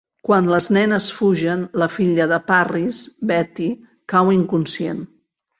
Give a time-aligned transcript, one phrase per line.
[0.27, 3.03] Quan les nenes fugen, la filla de Parris,
[3.33, 3.69] Betty,
[4.15, 5.07] cau inconscient.